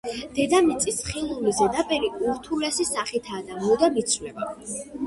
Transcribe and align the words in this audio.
დედამიწის 0.37 0.97
ხილული 1.09 1.53
ზედაპირი 1.59 2.11
ურთულესი 2.31 2.89
სახისაა 2.95 3.47
და 3.53 3.63
მუდამ 3.63 4.05
იცვლება. 4.07 4.53